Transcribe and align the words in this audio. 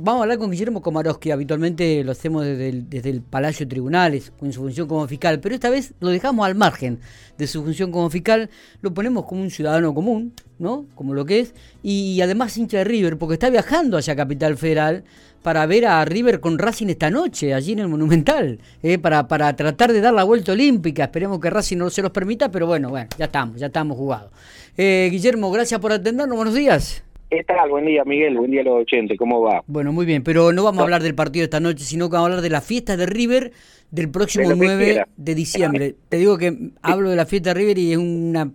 vamos 0.00 0.20
a 0.20 0.22
hablar 0.24 0.38
con 0.38 0.50
Guillermo 0.50 0.82
Komarowski, 0.82 1.30
habitualmente 1.30 2.02
lo 2.04 2.12
hacemos 2.12 2.44
desde 2.44 2.68
el, 2.68 2.88
desde 2.88 3.10
el 3.10 3.20
Palacio 3.20 3.66
de 3.66 3.70
Tribunales, 3.70 4.32
con 4.38 4.52
su 4.52 4.60
función 4.60 4.88
como 4.88 5.06
fiscal, 5.06 5.40
pero 5.40 5.54
esta 5.54 5.70
vez 5.70 5.92
lo 6.00 6.08
dejamos 6.08 6.46
al 6.46 6.54
margen 6.54 7.00
de 7.36 7.46
su 7.46 7.62
función 7.62 7.90
como 7.90 8.08
fiscal, 8.10 8.50
lo 8.80 8.94
ponemos 8.94 9.24
como 9.26 9.42
un 9.42 9.50
ciudadano 9.50 9.94
común, 9.94 10.32
¿no? 10.58 10.86
Como 10.94 11.14
lo 11.14 11.24
que 11.24 11.40
es, 11.40 11.54
y 11.82 12.20
además 12.20 12.56
hincha 12.56 12.78
de 12.78 12.84
River, 12.84 13.18
porque 13.18 13.34
está 13.34 13.50
viajando 13.50 13.98
hacia 13.98 14.16
Capital 14.16 14.56
Federal 14.56 15.04
para 15.42 15.66
ver 15.66 15.86
a 15.86 16.04
River 16.04 16.40
con 16.40 16.58
Racing 16.58 16.88
esta 16.88 17.10
noche, 17.10 17.54
allí 17.54 17.72
en 17.72 17.80
el 17.80 17.88
Monumental, 17.88 18.58
eh, 18.82 18.98
para, 18.98 19.28
para 19.28 19.54
tratar 19.56 19.92
de 19.92 20.00
dar 20.00 20.14
la 20.14 20.24
vuelta 20.24 20.52
olímpica. 20.52 21.04
Esperemos 21.04 21.40
que 21.40 21.50
Racing 21.50 21.76
no 21.76 21.90
se 21.90 22.02
los 22.02 22.10
permita, 22.10 22.50
pero 22.50 22.66
bueno, 22.66 22.90
bueno, 22.90 23.08
ya 23.18 23.26
estamos, 23.26 23.58
ya 23.58 23.66
estamos 23.66 23.96
jugados. 23.96 24.30
Eh, 24.76 25.08
Guillermo, 25.10 25.50
gracias 25.50 25.80
por 25.80 25.92
atendernos, 25.92 26.36
buenos 26.36 26.54
días. 26.54 27.02
¿Qué 27.30 27.44
tal? 27.44 27.68
Buen 27.68 27.84
día, 27.84 28.04
Miguel. 28.04 28.38
Buen 28.38 28.50
día 28.50 28.62
a 28.62 28.64
los 28.64 28.80
80. 28.82 29.14
¿Cómo 29.18 29.42
va? 29.42 29.62
Bueno, 29.66 29.92
muy 29.92 30.06
bien, 30.06 30.22
pero 30.22 30.52
no 30.52 30.64
vamos 30.64 30.80
a 30.80 30.84
hablar 30.84 31.02
del 31.02 31.14
partido 31.14 31.44
esta 31.44 31.60
noche, 31.60 31.84
sino 31.84 32.08
que 32.08 32.14
vamos 32.14 32.26
a 32.26 32.28
hablar 32.30 32.42
de 32.42 32.50
la 32.50 32.62
fiesta 32.62 32.96
de 32.96 33.04
River 33.04 33.52
del 33.90 34.10
próximo 34.10 34.54
9 34.54 35.04
de 35.14 35.34
diciembre. 35.34 35.94
Te 36.08 36.16
digo 36.16 36.38
que 36.38 36.56
hablo 36.80 37.10
de 37.10 37.16
la 37.16 37.26
fiesta 37.26 37.50
de 37.50 37.60
River 37.60 37.78
y 37.78 37.92
es 37.92 37.98
una 37.98 38.50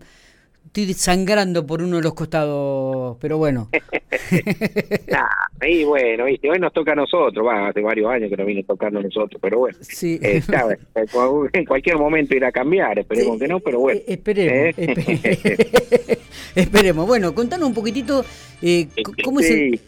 estoy 0.73 0.93
sangrando 0.95 1.67
por 1.67 1.83
uno 1.83 1.97
de 1.97 2.03
los 2.03 2.15
costados, 2.15 3.17
pero 3.21 3.37
bueno. 3.37 3.69
nah, 5.07 5.67
y 5.67 5.83
bueno, 5.83 6.25
¿viste? 6.25 6.49
hoy 6.49 6.59
nos 6.59 6.73
toca 6.73 6.93
a 6.93 6.95
nosotros, 6.95 7.45
va, 7.45 7.67
hace 7.67 7.81
varios 7.81 8.09
años 8.09 8.31
que 8.31 8.37
nos 8.37 8.47
viene 8.47 8.63
tocando 8.63 8.99
a 8.99 9.03
nosotros, 9.03 9.39
pero 9.39 9.59
bueno. 9.59 9.77
Sí. 9.81 10.19
Eh, 10.21 10.41
en 11.53 11.65
cualquier 11.65 11.97
momento 11.97 12.35
irá 12.35 12.47
a 12.47 12.51
cambiar, 12.51 12.97
esperemos 12.97 13.39
que 13.39 13.47
no, 13.47 13.59
pero 13.59 13.81
bueno. 13.81 13.99
Eh, 13.99 14.05
esperemos, 14.07 14.53
¿Eh? 14.53 14.73
esperemos. 14.77 16.09
Bueno, 16.93 17.33
contanos 17.33 17.67
un 17.67 17.73
poquitito 17.73 18.23
eh, 18.61 18.87
cómo 19.23 19.39
es 19.39 19.49
el... 19.49 19.81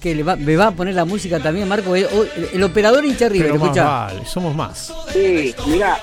que 0.00 0.14
le 0.14 0.22
va, 0.22 0.36
me 0.36 0.56
va 0.56 0.68
a 0.68 0.70
poner 0.72 0.94
la 0.94 1.04
música 1.04 1.40
también, 1.40 1.68
Marco. 1.68 1.94
El, 1.96 2.62
operador 2.62 3.04
hincha 3.04 3.28
River, 3.28 3.54
escucha. 3.54 3.84
Vale, 3.84 4.24
somos 4.24 4.54
más. 4.54 4.92
Sí, 5.12 5.54
mira, 5.66 5.98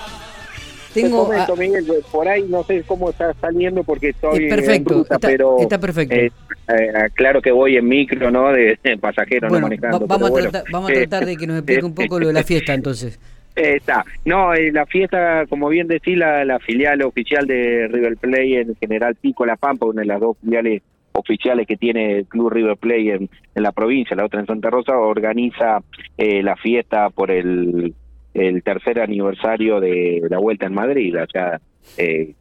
tengo 0.96 1.26
momento, 1.26 1.56
Miguel, 1.58 1.86
por 2.10 2.28
ahí 2.28 2.46
no 2.48 2.64
sé 2.64 2.84
cómo 2.88 3.10
está 3.10 3.34
saliendo 3.42 3.84
porque 3.84 4.10
estoy 4.10 4.48
perfecto, 4.48 4.94
en 4.94 5.00
ruta, 5.00 5.16
está, 5.16 5.28
pero 5.28 5.60
está 5.60 5.78
perfecto. 5.78 6.16
Eh, 6.16 6.32
eh, 6.70 7.10
claro 7.14 7.42
que 7.42 7.52
voy 7.52 7.76
en 7.76 7.86
micro, 7.86 8.32
¿no? 8.32 8.52
De, 8.52 8.80
pasajero, 9.00 9.50
no 9.50 9.60
manejando. 9.60 10.08
vamos, 10.08 10.32
a 10.32 10.34
tratar, 10.34 10.64
vamos 10.72 10.92
a 10.92 10.94
tratar 10.94 11.26
de 11.26 11.36
que 11.36 11.48
nos 11.48 11.58
explique 11.58 11.84
un 11.84 11.94
poco 11.94 12.18
lo 12.18 12.28
de 12.28 12.34
la 12.34 12.44
fiesta, 12.44 12.74
entonces. 12.74 13.20
Está. 13.56 14.04
No, 14.26 14.54
eh, 14.54 14.72
la 14.72 14.86
fiesta, 14.86 15.46
como 15.48 15.70
bien 15.70 15.88
decía, 15.88 16.18
la, 16.18 16.46
la, 16.46 16.60
filial 16.60 17.02
oficial 17.04 17.48
de 17.48 17.88
River 17.88 18.18
Play 18.18 18.56
en 18.56 18.76
General 18.76 19.16
Pico 19.16 19.46
La 19.46 19.56
Pampa, 19.56 19.86
una 19.86 20.02
de 20.02 20.08
las 20.08 20.20
dos 20.20 20.38
filiales 20.42 20.82
oficiales 21.14 21.66
que 21.66 21.78
tiene 21.78 22.18
el 22.18 22.26
Club 22.26 22.50
River 22.52 22.76
Play 22.76 23.10
en, 23.12 23.30
en 23.56 23.64
la 23.64 23.72
provincia, 23.72 24.16
la 24.16 24.26
otra 24.26 24.42
en 24.42 24.48
Santa 24.48 24.70
Rosa, 24.70 24.98
organiza 24.98 25.82
eh, 26.18 26.44
la 26.44 26.58
fiesta 26.58 27.10
por 27.10 27.32
el 27.32 27.94
el 28.36 28.64
tercer 28.64 29.00
aniversario 29.00 29.80
de 29.80 30.22
la 30.30 30.38
Vuelta 30.38 30.66
en 30.66 30.74
Madrid, 30.74 31.16
o 31.18 31.26
sea, 31.26 31.60
eh, 31.98 32.34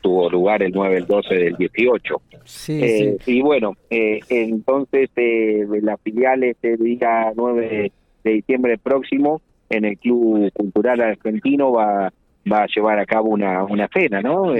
tuvo 0.00 0.30
lugar 0.30 0.62
el 0.62 0.70
9, 0.72 0.96
el 0.96 1.06
12 1.06 1.34
del 1.34 1.56
18. 1.56 2.22
Eh, 2.68 3.16
y 3.26 3.40
bueno, 3.40 3.76
eh, 3.90 4.20
entonces 4.28 5.10
eh, 5.16 5.66
la 5.82 5.96
filial 5.98 6.44
este 6.44 6.76
día 6.76 7.32
9 7.34 7.92
de 8.22 8.30
diciembre 8.30 8.78
próximo 8.78 9.42
en 9.70 9.84
el 9.84 9.98
Club 9.98 10.52
Cultural 10.52 11.00
Argentino 11.00 11.72
va, 11.72 12.12
va 12.50 12.62
a 12.62 12.66
llevar 12.66 12.98
a 12.98 13.06
cabo 13.06 13.30
una, 13.30 13.64
una 13.64 13.88
cena, 13.88 14.20
¿no? 14.20 14.52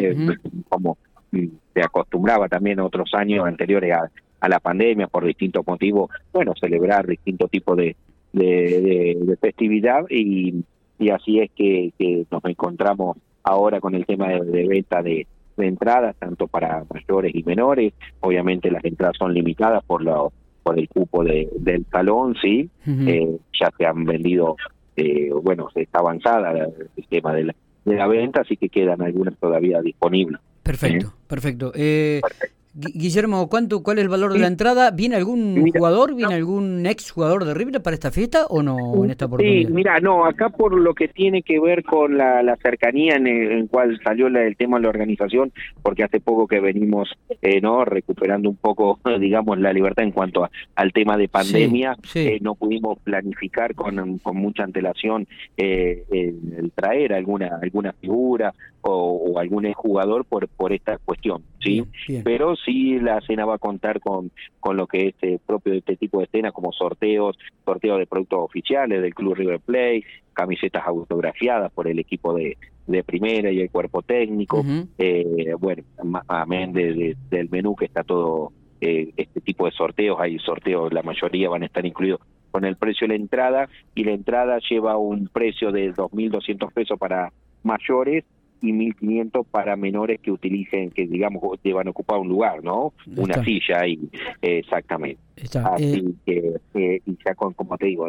como 0.69 0.97
se 1.31 1.81
acostumbraba 1.83 2.49
también 2.49 2.81
otros 2.81 3.11
años 3.15 3.47
anteriores 3.47 3.93
a, 3.93 4.11
a 4.41 4.49
la 4.49 4.59
pandemia 4.59 5.07
por 5.07 5.25
distintos 5.25 5.67
motivos, 5.67 6.11
bueno, 6.33 6.55
celebrar 6.59 7.07
distintos 7.07 7.51
tipos 7.51 7.77
de, 7.77 7.95
de, 8.33 9.17
de 9.21 9.37
festividad 9.37 10.05
y 10.09 10.65
y 11.01 11.09
así 11.09 11.41
es 11.41 11.51
que, 11.53 11.93
nos 12.31 12.45
encontramos 12.45 13.17
ahora 13.43 13.81
con 13.81 13.95
el 13.95 14.05
tema 14.05 14.29
de, 14.29 14.69
venta 14.69 15.03
de, 15.03 15.27
entradas, 15.57 16.17
tanto 16.19 16.47
para 16.47 16.85
mayores 16.93 17.35
y 17.35 17.43
menores. 17.43 17.93
Obviamente 18.21 18.71
las 18.71 18.85
entradas 18.85 19.17
son 19.19 19.35
limitadas 19.35 19.83
por, 19.85 20.03
lo, 20.03 20.33
por 20.63 20.79
el 20.79 20.89
cupo 20.89 21.25
de, 21.25 21.49
del 21.59 21.85
salón, 21.87 22.35
sí. 22.41 22.71
eh, 22.87 23.37
ya 23.59 23.71
se 23.77 23.87
han 23.87 24.05
vendido, 24.05 24.57
eh, 25.01 25.31
bueno, 25.43 25.69
se 25.73 25.83
está 25.83 26.01
avanzada 26.01 26.53
el 26.53 27.07
tema 27.09 27.35
de 27.35 27.45
la, 27.45 27.55
de 27.85 27.97
la 27.97 28.07
venta, 28.07 28.43
así 28.43 28.57
que 28.57 28.69
quedan 28.69 29.03
algunas 29.03 29.37
todavía 29.39 29.81
disponibles. 29.81 30.41
Perfecto, 30.63 31.07
¿Eh? 31.09 31.25
perfecto. 31.27 31.73
Eh, 31.75 32.21
perfecto. 32.23 32.60
Guillermo, 32.73 33.49
¿cuánto, 33.49 33.83
¿cuál 33.83 33.99
es 33.99 34.05
el 34.05 34.09
valor 34.09 34.33
de 34.33 34.39
la 34.39 34.47
entrada? 34.47 34.93
¿Viene 34.93 35.17
algún 35.17 35.71
jugador, 35.73 36.15
viene 36.15 36.35
algún 36.35 36.87
ex 36.87 37.11
jugador 37.11 37.45
de 37.45 37.53
River 37.53 37.83
para 37.83 37.95
esta 37.95 38.13
fiesta 38.13 38.47
o 38.49 38.63
no 38.63 39.05
en 39.05 39.11
esta 39.11 39.27
oportunidad? 39.27 39.69
Sí, 39.69 39.75
mira, 39.75 39.99
no, 39.99 40.25
acá 40.25 40.51
por 40.51 40.79
lo 40.79 40.95
que 40.95 41.09
tiene 41.09 41.43
que 41.43 41.59
ver 41.59 41.83
con 41.83 42.17
la, 42.17 42.45
la 42.45 42.57
cercanía 42.57 43.17
en 43.17 43.27
el 43.27 43.69
cual 43.69 43.99
salió 44.05 44.29
el 44.29 44.57
tema 44.57 44.77
de 44.77 44.85
la 44.85 44.89
organización, 44.89 45.53
porque 45.83 46.05
hace 46.05 46.21
poco 46.21 46.47
que 46.47 46.61
venimos 46.61 47.09
eh, 47.43 47.61
no 47.61 47.85
recuperando 47.85 48.49
un 48.49 48.57
poco, 48.57 49.01
digamos, 49.19 49.59
la 49.59 49.73
libertad 49.73 50.05
en 50.05 50.13
cuanto 50.13 50.49
al 50.77 50.93
tema 50.93 51.17
de 51.17 51.29
pandemia, 51.29 51.97
eh, 52.15 52.39
no 52.41 52.55
pudimos 52.55 53.01
planificar 53.01 53.75
con, 53.75 54.19
con 54.19 54.37
mucha 54.37 54.63
antelación 54.63 55.27
eh, 55.57 56.05
el, 56.11 56.71
traer 56.73 57.15
alguna 57.15 57.59
alguna 57.61 57.93
figura 57.95 58.55
o, 58.83 59.39
algún 59.39 59.73
jugador 59.73 60.25
por 60.25 60.47
por 60.49 60.73
esta 60.73 60.99
cuestión, 60.99 61.43
sí, 61.61 61.85
pero 62.25 62.55
sí 62.65 62.99
la 62.99 63.21
cena 63.21 63.45
va 63.45 63.55
a 63.55 63.59
contar 63.59 64.01
con, 64.01 64.31
con 64.59 64.77
lo 64.77 64.87
que 64.87 65.09
es 65.09 65.15
eh, 65.23 65.39
propio 65.45 65.73
de 65.73 65.79
este 65.79 65.97
tipo 65.97 66.19
de 66.19 66.25
escenas, 66.25 66.53
como 66.53 66.73
sorteos, 66.73 67.39
sorteos 67.65 67.99
de 67.99 68.07
productos 68.07 68.41
oficiales 68.43 69.03
del 69.03 69.15
Club 69.15 69.35
River 69.35 69.61
Play, 69.61 70.05
camisetas 70.33 70.87
autografiadas 70.87 71.73
por 71.73 71.89
el 71.89 71.99
equipo 71.99 72.35
de, 72.35 72.57
de 72.87 73.05
primera 73.05 73.51
y 73.51 73.61
el 73.61 73.71
cuerpo 73.71 74.03
técnico, 74.03 74.65
eh, 74.99 75.55
bueno, 75.59 75.83
amén 76.29 76.73
de, 76.73 77.17
del 77.29 77.51
menú 77.51 77.77
que 77.77 77.87
está 77.87 78.05
todo 78.05 78.53
eh, 78.81 79.13
este 79.17 79.41
tipo 79.41 79.67
de 79.67 79.73
sorteos, 79.73 80.19
hay 80.19 80.39
sorteos, 80.39 80.93
la 80.93 81.03
mayoría 81.03 81.49
van 81.49 81.63
a 81.63 81.67
estar 81.67 81.85
incluidos 81.85 82.21
con 82.51 82.65
el 82.65 82.77
precio 82.77 83.07
de 83.07 83.15
la 83.15 83.21
entrada 83.23 83.69
y 83.95 84.05
la 84.05 84.13
entrada 84.13 84.59
lleva 84.69 84.97
un 84.97 85.29
precio 85.29 85.71
de 85.71 85.93
2.200 85.95 86.73
pesos 86.73 86.99
para 86.99 87.33
mayores 87.63 88.25
y 88.63 88.73
1.500 88.73 89.47
para 89.51 89.77
menores 89.77 90.21
que 90.21 90.31
utilicen, 90.31 90.91
que 90.91 91.07
digamos, 91.07 91.43
llevan 91.63 91.89
a 91.89 91.91
ocupar 91.91 92.19
un 92.19 92.29
lugar, 92.29 92.63
¿no? 92.63 92.93
Una 93.17 93.43
silla 93.45 93.87
y 93.87 93.99
exactamente. 94.43 95.21
Así 95.65 96.15
eh, 96.27 96.59
que, 96.73 96.85
eh, 96.95 97.01
y 97.07 97.19
ya 97.25 97.35
con, 97.35 97.55
como 97.55 97.77
te 97.79 97.87
digo, 97.87 98.09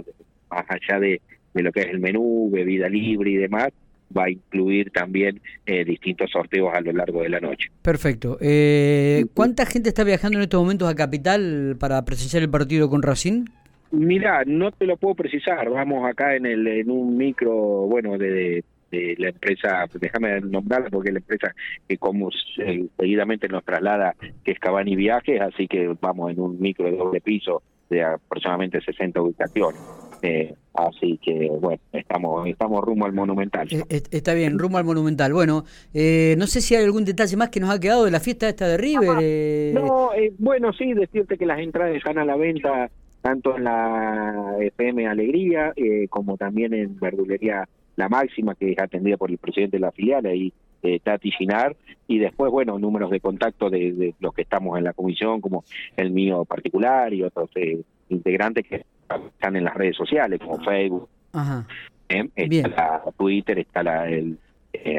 más 0.49 0.65
allá 0.69 0.99
de, 0.99 1.21
de 1.53 1.63
lo 1.63 1.71
que 1.71 1.81
es 1.81 1.87
el 1.87 1.99
menú, 1.99 2.49
bebida 2.51 2.89
libre 2.89 3.31
y 3.31 3.35
demás, 3.35 3.69
va 4.15 4.25
a 4.25 4.29
incluir 4.29 4.91
también 4.91 5.41
eh, 5.65 5.85
distintos 5.85 6.29
sorteos 6.31 6.73
a 6.73 6.81
lo 6.81 6.91
largo 6.91 7.21
de 7.21 7.29
la 7.29 7.39
noche. 7.39 7.69
Perfecto. 7.81 8.37
Eh, 8.41 9.25
¿Cuánta 9.33 9.65
gente 9.65 9.89
está 9.89 10.03
viajando 10.03 10.37
en 10.37 10.43
estos 10.43 10.61
momentos 10.61 10.89
a 10.89 10.95
Capital 10.95 11.77
para 11.79 12.03
presenciar 12.05 12.43
el 12.43 12.49
partido 12.49 12.89
con 12.89 13.01
Racing? 13.01 13.45
Mira, 13.91 14.43
no 14.45 14.71
te 14.71 14.85
lo 14.85 14.97
puedo 14.97 15.15
precisar. 15.15 15.69
Vamos 15.69 16.09
acá 16.09 16.35
en 16.35 16.45
el 16.45 16.65
en 16.67 16.89
un 16.89 17.17
micro, 17.17 17.51
bueno, 17.87 18.17
de 18.17 18.31
de 18.31 18.63
la 18.91 19.29
empresa, 19.29 19.85
déjame 19.93 20.41
nombrarla 20.41 20.89
porque 20.89 21.11
la 21.11 21.19
empresa 21.19 21.53
que 21.87 21.97
como 21.97 22.29
eh, 22.57 22.85
seguidamente 22.97 23.47
nos 23.47 23.63
traslada, 23.63 24.15
que 24.43 24.51
es 24.51 24.59
Cabani 24.59 24.95
Viajes, 24.95 25.41
así 25.41 25.67
que 25.67 25.95
vamos 25.99 26.31
en 26.31 26.39
un 26.39 26.59
micro 26.59 26.85
de 26.85 26.97
doble 26.97 27.21
piso 27.21 27.61
de 27.89 28.03
aproximadamente 28.03 28.81
60 28.81 29.21
ubicaciones. 29.21 29.81
Eh, 30.23 30.53
así 30.75 31.19
que 31.23 31.49
bueno, 31.59 31.81
estamos 31.91 32.47
estamos 32.47 32.83
rumbo 32.83 33.05
al 33.05 33.13
Monumental. 33.13 33.67
Eh, 33.71 34.03
está 34.11 34.33
bien, 34.33 34.59
rumbo 34.59 34.77
al 34.77 34.85
Monumental. 34.85 35.33
Bueno, 35.33 35.63
no 35.93 36.47
sé 36.47 36.61
si 36.61 36.75
hay 36.75 36.83
algún 36.83 37.05
detalle 37.05 37.35
más 37.37 37.49
que 37.49 37.59
nos 37.59 37.69
ha 37.69 37.79
quedado 37.79 38.05
de 38.05 38.11
la 38.11 38.19
fiesta 38.19 38.47
esta 38.47 38.67
de 38.67 38.77
River. 38.77 39.73
No, 39.73 40.11
bueno, 40.37 40.73
sí, 40.73 40.93
decirte 40.93 41.37
que 41.37 41.45
las 41.45 41.59
entradas 41.59 41.95
están 41.95 42.17
a 42.17 42.25
la 42.25 42.35
venta 42.35 42.89
tanto 43.21 43.55
en 43.55 43.65
la 43.65 44.55
FM 44.59 45.07
Alegría 45.07 45.73
como 46.09 46.37
también 46.37 46.73
en 46.73 46.99
Verdulería 46.99 47.67
la 48.01 48.09
máxima 48.09 48.55
que 48.55 48.71
es 48.71 48.79
atendida 48.79 49.15
por 49.15 49.29
el 49.29 49.37
presidente 49.37 49.77
de 49.77 49.81
la 49.81 49.91
filial, 49.91 50.25
ahí 50.25 50.51
eh, 50.81 50.99
Tati 50.99 51.29
Ginar, 51.31 51.75
y 52.07 52.17
después, 52.17 52.51
bueno, 52.51 52.79
números 52.79 53.11
de 53.11 53.19
contacto 53.19 53.69
de, 53.69 54.15
los 54.19 54.33
que 54.33 54.41
estamos 54.41 54.75
en 54.79 54.85
la 54.85 54.93
comisión, 54.93 55.39
como 55.39 55.63
el 55.95 56.09
mío 56.09 56.43
particular 56.45 57.13
y 57.13 57.21
otros 57.21 57.51
eh, 57.55 57.79
integrantes 58.09 58.65
que 58.67 58.85
están 59.07 59.55
en 59.55 59.65
las 59.65 59.75
redes 59.75 59.95
sociales, 59.95 60.39
como 60.39 60.63
Facebook, 60.63 61.07
Ajá. 61.33 61.67
Eh, 62.09 62.27
está 62.35 63.03
la 63.05 63.11
Twitter, 63.15 63.59
está 63.59 63.83
la 63.83 64.09
el, 64.09 64.39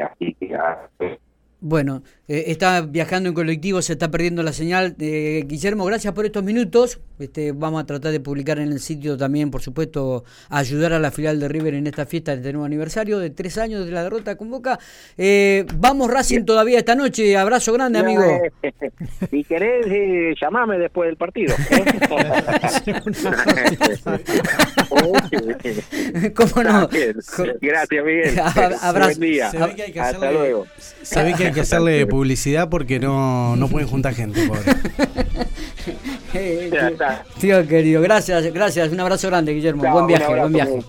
así 0.01 0.33
que 0.39 0.55
ah, 0.55 0.87
Bueno, 1.65 2.03
eh, 2.27 2.43
está 2.47 2.81
viajando 2.81 3.29
en 3.29 3.35
colectivo, 3.35 3.81
se 3.81 3.93
está 3.93 4.11
perdiendo 4.11 4.43
la 4.43 4.51
señal. 4.51 4.97
Eh, 4.99 5.45
Guillermo, 5.47 5.85
gracias 5.85 6.13
por 6.13 6.25
estos 6.25 6.43
minutos. 6.43 6.99
Este, 7.19 7.53
vamos 7.53 7.81
a 7.81 7.85
tratar 7.85 8.11
de 8.11 8.19
publicar 8.19 8.59
en 8.59 8.73
el 8.73 8.81
sitio 8.81 9.15
también, 9.15 9.49
por 9.49 9.61
supuesto, 9.61 10.25
ayudar 10.49 10.91
a 10.91 10.99
la 10.99 11.09
filial 11.09 11.39
de 11.39 11.47
River 11.47 11.75
en 11.75 11.87
esta 11.87 12.05
fiesta 12.05 12.31
de 12.31 12.39
este 12.39 12.51
nuevo 12.51 12.65
aniversario 12.65 13.17
de 13.17 13.29
tres 13.29 13.57
años 13.57 13.85
de 13.85 13.93
la 13.93 14.03
derrota 14.03 14.35
con 14.35 14.51
Boca. 14.51 14.77
Eh, 15.17 15.65
vamos 15.77 16.11
Racing 16.11 16.43
todavía 16.43 16.79
esta 16.79 16.95
noche. 16.95 17.37
Abrazo 17.37 17.71
grande, 17.71 17.99
amigo. 17.99 18.25
si 19.31 19.45
querés, 19.45 19.85
llamame 20.41 20.77
después 20.79 21.07
del 21.07 21.15
partido. 21.15 21.55
¿Cómo 26.35 26.63
no? 26.63 26.89
Gracias, 27.61 28.05
Miguel. 28.05 28.39
Abrazo. 28.81 29.19
Buen 29.19 29.19
día. 29.19 29.51
Hasta 29.99 30.31
luego. 30.31 30.67
Se 31.01 31.23
ve 31.23 31.33
que 31.33 31.47
hay 31.47 31.53
que 31.53 31.61
hacerle 31.61 32.05
publicidad 32.05 32.69
porque 32.69 32.99
no, 32.99 33.55
no 33.55 33.67
pueden 33.67 33.87
juntar 33.87 34.13
gente, 34.13 34.47
pobre. 34.47 34.61
tío, 36.31 36.91
tío, 37.39 37.67
querido, 37.67 38.01
gracias, 38.01 38.51
gracias. 38.53 38.91
Un 38.91 38.99
abrazo 38.99 39.27
grande, 39.27 39.53
Guillermo. 39.53 39.83
buen 39.91 40.07
viaje, 40.07 40.27
buen 40.27 40.53
viaje. 40.53 40.83